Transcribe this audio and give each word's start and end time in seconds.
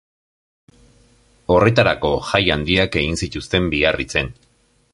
Horretarako 1.55 2.11
jai 2.29 2.41
handiak 2.55 2.97
egin 3.03 3.21
zituzten 3.27 3.69
Biarritzen. 3.75 4.33